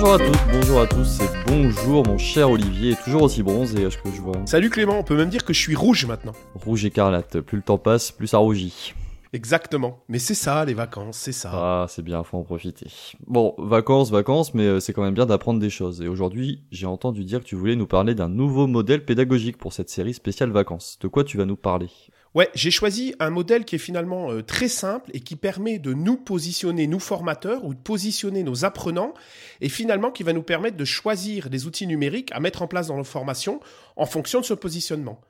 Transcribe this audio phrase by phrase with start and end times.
[0.00, 3.90] Bonjour à tous, bonjour à tous et bonjour mon cher Olivier, toujours aussi bronze et
[3.90, 6.34] je peux je vois Salut Clément, on peut même dire que je suis rouge maintenant.
[6.54, 7.40] rouge écarlate.
[7.40, 8.94] Plus le temps passe, plus ça rougit.
[9.32, 9.98] Exactement.
[10.08, 11.50] Mais c'est ça les vacances, c'est ça.
[11.52, 12.86] Ah, c'est bien, faut en profiter.
[13.26, 16.00] Bon, vacances, vacances, mais euh, c'est quand même bien d'apprendre des choses.
[16.00, 19.72] Et aujourd'hui, j'ai entendu dire que tu voulais nous parler d'un nouveau modèle pédagogique pour
[19.72, 20.96] cette série spéciale vacances.
[21.00, 21.90] De quoi tu vas nous parler?
[22.34, 25.94] Ouais, j'ai choisi un modèle qui est finalement euh, très simple et qui permet de
[25.94, 29.14] nous positionner, nous formateurs, ou de positionner nos apprenants,
[29.60, 32.88] et finalement qui va nous permettre de choisir des outils numériques à mettre en place
[32.88, 33.60] dans nos formations
[33.96, 35.20] en fonction de ce positionnement.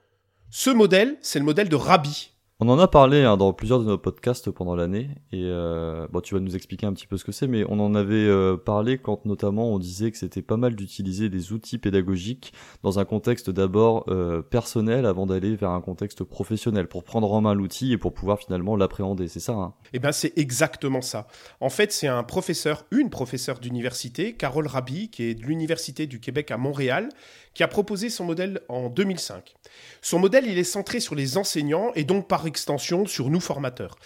[0.51, 2.33] Ce modèle, c'est le modèle de Rabi.
[2.61, 6.21] On en a parlé hein, dans plusieurs de nos podcasts pendant l'année, et euh, bon,
[6.21, 8.57] tu vas nous expliquer un petit peu ce que c'est, mais on en avait euh,
[8.57, 12.53] parlé quand notamment on disait que c'était pas mal d'utiliser des outils pédagogiques
[12.83, 17.41] dans un contexte d'abord euh, personnel avant d'aller vers un contexte professionnel, pour prendre en
[17.43, 19.75] main l'outil et pour pouvoir finalement l'appréhender, c'est ça hein?
[19.93, 21.29] Eh bien, c'est exactement ça.
[21.61, 26.19] En fait, c'est un professeur, une professeure d'université, Carole Rabi, qui est de l'Université du
[26.19, 27.11] Québec à Montréal,
[27.55, 29.55] qui a proposé son modèle en 2005.
[30.03, 33.97] Son modèle, il est centré sur les enseignants et donc par extension sur nous formateurs.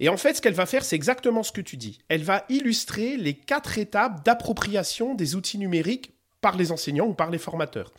[0.00, 1.98] Et en fait, ce qu'elle va faire, c'est exactement ce que tu dis.
[2.08, 7.30] Elle va illustrer les quatre étapes d'appropriation des outils numériques par les enseignants ou par
[7.30, 7.92] les formateurs.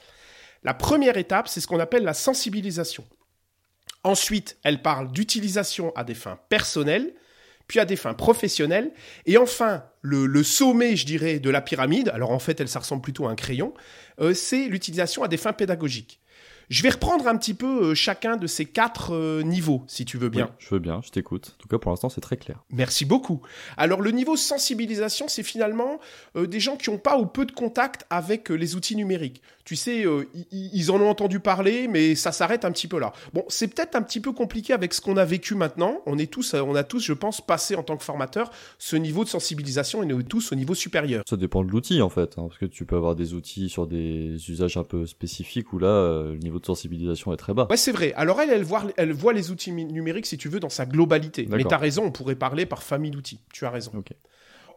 [0.63, 3.05] La première étape, c'est ce qu'on appelle la sensibilisation.
[4.03, 7.13] Ensuite, elle parle d'utilisation à des fins personnelles,
[7.67, 8.91] puis à des fins professionnelles,
[9.25, 13.01] et enfin, le, sommet, je dirais, de la pyramide, alors en fait, elle, ça ressemble
[13.01, 13.73] plutôt à un crayon,
[14.19, 16.19] euh, c'est l'utilisation à des fins pédagogiques.
[16.69, 20.17] Je vais reprendre un petit peu euh, chacun de ces quatre euh, niveaux, si tu
[20.17, 20.45] veux bien.
[20.45, 21.55] Oui, je veux bien, je t'écoute.
[21.57, 22.63] En tout cas, pour l'instant, c'est très clair.
[22.71, 23.41] Merci beaucoup.
[23.75, 25.99] Alors le niveau sensibilisation, c'est finalement
[26.35, 29.41] euh, des gens qui n'ont pas ou peu de contact avec euh, les outils numériques.
[29.65, 33.13] Tu sais, euh, ils en ont entendu parler, mais ça s'arrête un petit peu là.
[33.33, 36.01] Bon, c'est peut-être un petit peu compliqué avec ce qu'on a vécu maintenant.
[36.07, 39.23] On est tous, on a tous, je pense, passé en tant que formateur ce niveau
[39.23, 41.23] de sensibilisation et est tous au niveau supérieur.
[41.29, 43.85] Ça dépend de l'outil en fait, hein, parce que tu peux avoir des outils sur
[43.85, 47.67] des usages un peu spécifiques où là, le niveau de sensibilisation est très bas.
[47.69, 48.13] Ouais, c'est vrai.
[48.15, 51.47] Alors elle, elle voit, elle voit les outils numériques, si tu veux, dans sa globalité.
[51.49, 53.39] Mais tu as raison, on pourrait parler par famille d'outils.
[53.53, 53.91] Tu as raison.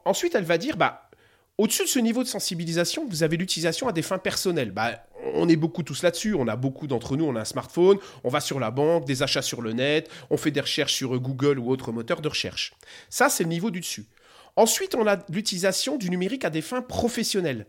[0.05, 1.11] Ensuite, elle va dire, bah,
[1.59, 4.71] au-dessus de ce niveau de sensibilisation, vous avez l'utilisation à des fins personnelles.
[4.71, 5.05] Bah,
[5.35, 6.35] on est beaucoup tous là-dessus.
[6.35, 9.23] On a beaucoup d'entre nous, on a un smartphone, on va sur la banque, des
[9.23, 12.29] achats sur le net, on fait des recherches sur euh, Google ou autre moteur de
[12.29, 12.73] recherche.
[13.11, 14.07] Ça, c'est le niveau du dessus.
[14.57, 17.67] Ensuite, on a l'utilisation du numérique à des fins professionnelles.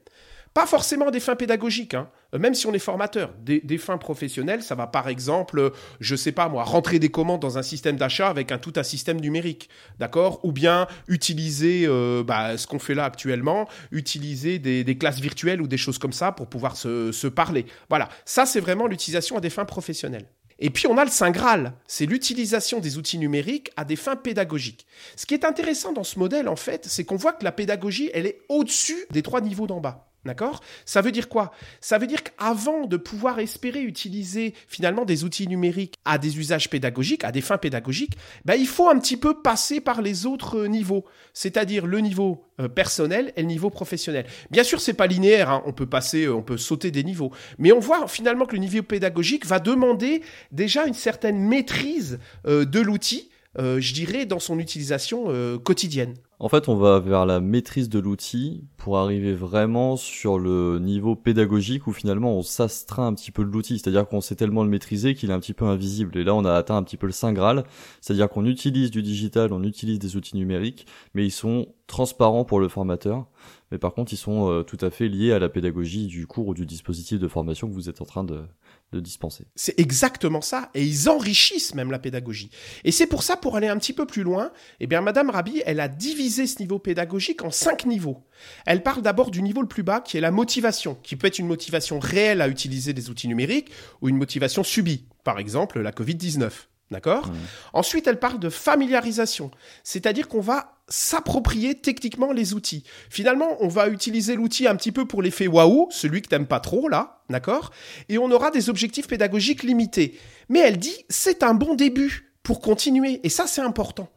[0.54, 2.10] Pas forcément des fins pédagogiques, hein.
[2.34, 3.34] Euh, même si on est formateur.
[3.40, 5.70] Des, fins professionnelles, ça va par exemple, euh,
[6.00, 8.84] je sais pas moi, rentrer des commandes dans un système d'achat avec un tout un
[8.84, 9.70] système numérique,
[10.00, 10.40] d'accord?
[10.44, 15.62] Ou bien utiliser euh, bah, ce qu'on fait là actuellement, utiliser des, des classes virtuelles
[15.62, 17.66] ou des choses comme ça pour pouvoir se, se parler.
[17.90, 20.28] Voilà, ça c'est vraiment l'utilisation à des fins professionnelles.
[20.60, 24.16] Et puis on a le Saint Graal, c'est l'utilisation des outils numériques à des fins
[24.16, 24.86] pédagogiques.
[25.16, 28.12] Ce qui est intéressant dans ce modèle, en fait, c'est qu'on voit que la pédagogie,
[28.14, 30.13] elle est au-dessus des trois niveaux d'en bas.
[30.26, 30.62] D'accord?
[30.86, 31.52] Ça veut dire quoi?
[31.82, 36.70] Ça veut dire qu'avant de pouvoir espérer utiliser finalement des outils numériques à des usages
[36.70, 40.60] pédagogiques, à des fins pédagogiques, ben, il faut un petit peu passer par les autres
[40.60, 44.26] euh, niveaux, c'est-à-dire le niveau euh, personnel et le niveau professionnel.
[44.50, 45.64] Bien sûr, c'est pas linéaire, hein.
[45.66, 48.60] on peut passer, euh, on peut sauter des niveaux, mais on voit finalement que le
[48.60, 55.60] niveau pédagogique va demander déjà une certaine maîtrise de l'outil, je dirais, dans son utilisation
[55.64, 56.16] quotidienne.
[56.40, 61.16] En fait, on va vers la maîtrise de l'outil pour arriver vraiment sur le niveau
[61.16, 64.70] pédagogique où finalement on s'astreint un petit peu de l'outil, c'est-à-dire qu'on sait tellement le
[64.70, 66.18] maîtriser qu'il est un petit peu invisible.
[66.18, 67.64] Et là, on a atteint un petit peu le saint graal,
[68.02, 72.60] c'est-à-dire qu'on utilise du digital, on utilise des outils numériques, mais ils sont transparents pour
[72.60, 73.28] le formateur.
[73.72, 76.48] Mais par contre, ils sont euh, tout à fait liés à la pédagogie du cours
[76.48, 78.44] ou du dispositif de formation que vous êtes en train de,
[78.92, 79.46] de dispenser.
[79.56, 82.52] C'est exactement ça, et ils enrichissent même la pédagogie.
[82.84, 85.62] Et c'est pour ça, pour aller un petit peu plus loin, eh bien, Madame Rabi,
[85.66, 88.24] elle a divisé ce niveau pédagogique en cinq niveaux.
[88.66, 91.40] Elle parle d'abord du niveau le plus bas, qui est la motivation, qui peut être
[91.40, 93.72] une motivation réelle à utiliser des outils numériques,
[94.02, 96.50] ou une motivation subie, par exemple la Covid-19.
[96.92, 97.28] D'accord?
[97.28, 97.34] Mmh.
[97.74, 99.50] Ensuite, elle parle de familiarisation,
[99.84, 102.84] c'est-à-dire qu'on va s'approprier techniquement les outils.
[103.10, 106.60] Finalement, on va utiliser l'outil un petit peu pour l'effet waouh, celui que t'aimes pas
[106.60, 107.72] trop là, d'accord?
[108.10, 110.20] Et on aura des objectifs pédagogiques limités.
[110.50, 114.10] Mais elle dit, c'est un bon début pour continuer, et ça c'est important.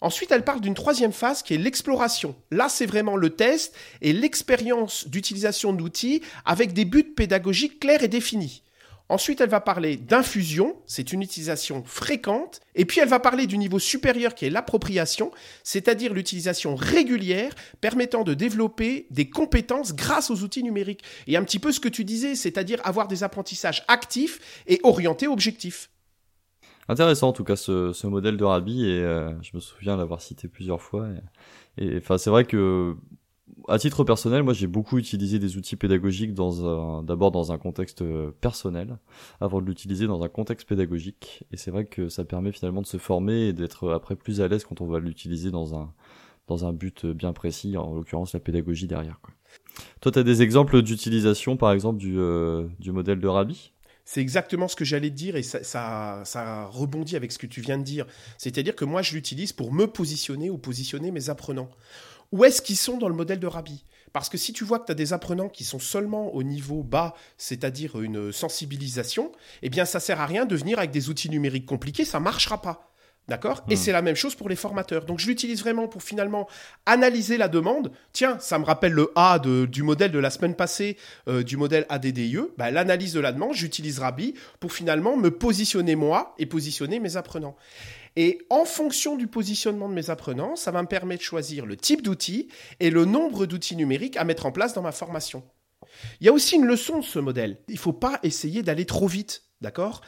[0.00, 2.34] Ensuite, elle parle d'une troisième phase qui est l'exploration.
[2.50, 8.08] Là, c'est vraiment le test et l'expérience d'utilisation d'outils avec des buts pédagogiques clairs et
[8.08, 8.62] définis.
[9.10, 12.60] Ensuite, elle va parler d'infusion, c'est une utilisation fréquente.
[12.76, 15.32] Et puis, elle va parler du niveau supérieur qui est l'appropriation,
[15.64, 21.02] c'est-à-dire l'utilisation régulière permettant de développer des compétences grâce aux outils numériques.
[21.26, 25.26] Et un petit peu ce que tu disais, c'est-à-dire avoir des apprentissages actifs et orientés
[25.26, 25.90] objectifs.
[26.90, 30.20] Intéressant en tout cas ce, ce modèle de Rabi et euh, je me souviens l'avoir
[30.20, 31.06] cité plusieurs fois.
[31.78, 32.96] Et enfin c'est vrai que
[33.68, 38.02] à titre personnel, moi j'ai beaucoup utilisé des outils pédagogiques dans d'abord dans un contexte
[38.02, 38.98] euh, personnel,
[39.40, 41.44] avant de l'utiliser dans un contexte pédagogique.
[41.52, 44.48] Et c'est vrai que ça permet finalement de se former et d'être après plus à
[44.48, 45.92] l'aise quand on va l'utiliser dans un
[46.48, 49.20] dans un but bien précis, en l'occurrence la pédagogie derrière.
[49.22, 49.32] Quoi.
[50.00, 53.72] Toi, tu as des exemples d'utilisation, par exemple, du, euh, du modèle de Rabi?
[54.12, 55.62] C'est exactement ce que j'allais te dire et ça,
[56.24, 58.06] ça, rebondit avec ce que tu viens de dire.
[58.38, 61.70] C'est-à-dire que moi, je l'utilise pour me positionner ou positionner mes apprenants.
[62.32, 63.84] Où est-ce qu'ils sont dans le modèle de Rabi?
[64.12, 66.82] Parce que si tu vois que tu as des apprenants qui sont seulement au niveau
[66.82, 69.30] bas, c'est-à-dire une sensibilisation,
[69.62, 72.60] eh bien ça sert à rien de venir avec des outils numériques compliqués, ça marchera
[72.60, 72.89] pas.
[73.30, 73.76] D'accord Et hmm.
[73.76, 75.04] c'est la même chose pour les formateurs.
[75.04, 76.48] Donc je l'utilise vraiment pour finalement
[76.84, 77.92] analyser la demande.
[78.12, 80.96] Tiens, ça me rappelle le A du modèle de la semaine passée,
[81.28, 82.40] euh, du modèle ADDIE.
[82.58, 87.16] Bah, L'analyse de la demande, j'utilise Rabi pour finalement me positionner moi et positionner mes
[87.16, 87.54] apprenants.
[88.16, 91.76] Et en fonction du positionnement de mes apprenants, ça va me permettre de choisir le
[91.76, 92.48] type d'outils
[92.80, 95.44] et le nombre d'outils numériques à mettre en place dans ma formation.
[96.20, 97.58] Il y a aussi une leçon de ce modèle.
[97.68, 100.00] Il ne faut pas essayer d'aller trop vite, d'accord?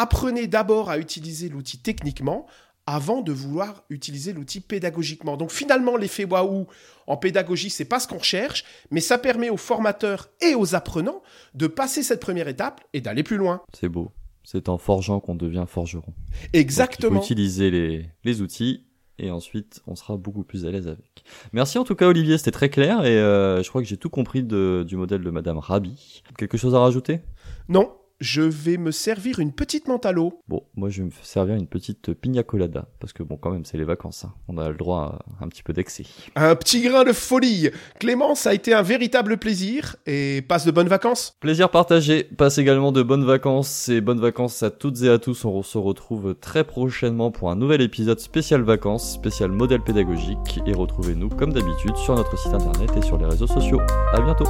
[0.00, 2.46] Apprenez d'abord à utiliser l'outil techniquement
[2.88, 5.36] avant de vouloir utiliser l'outil pédagogiquement.
[5.36, 6.66] Donc finalement, l'effet waouh
[7.06, 11.22] en pédagogie, c'est pas ce qu'on recherche, mais ça permet aux formateurs et aux apprenants
[11.54, 13.60] de passer cette première étape et d'aller plus loin.
[13.78, 14.10] C'est beau.
[14.42, 16.14] C'est en forgeant qu'on devient forgeron.
[16.54, 17.16] Exactement.
[17.16, 18.86] il faut utiliser les, les outils
[19.18, 21.24] et ensuite on sera beaucoup plus à l'aise avec.
[21.52, 24.08] Merci en tout cas Olivier, c'était très clair et euh, je crois que j'ai tout
[24.08, 26.22] compris de, du modèle de Madame Rabi.
[26.38, 27.20] Quelque chose à rajouter?
[27.68, 30.40] Non, je vais me servir une petite l'eau.
[30.48, 33.64] Bon, moi je vais me servir une petite pina colada, parce que bon, quand même,
[33.64, 34.34] c'est les vacances, hein.
[34.48, 36.04] on a le droit à un petit peu d'excès.
[36.36, 40.70] Un petit grain de folie Clément, ça a été un véritable plaisir, et passe de
[40.70, 45.08] bonnes vacances Plaisir partagé, passe également de bonnes vacances, et bonnes vacances à toutes et
[45.08, 49.82] à tous, on se retrouve très prochainement pour un nouvel épisode spécial vacances, spécial modèle
[49.82, 53.80] pédagogique, et retrouvez-nous comme d'habitude sur notre site internet et sur les réseaux sociaux.
[54.12, 54.46] À bientôt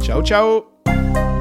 [0.00, 1.35] Ciao ciao